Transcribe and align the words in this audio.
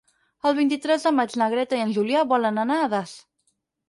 El 0.51 0.53
vint-i-tres 0.59 1.03
de 1.07 1.11
maig 1.17 1.35
na 1.41 1.49
Greta 1.53 1.77
i 1.79 1.81
en 1.87 1.91
Julià 1.97 2.23
volen 2.31 2.57
anar 2.65 2.79
a 2.79 2.89
Das. 2.95 3.15